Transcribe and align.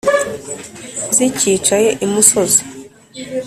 Zicyicaye 1.15 1.89
imusozi 2.05 2.61